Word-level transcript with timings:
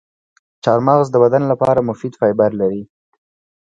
چارمغز 0.63 1.07
د 1.11 1.15
بدن 1.23 1.43
لپاره 1.51 1.85
مفید 1.89 2.13
فایبر 2.19 2.51
لري. 2.61 2.81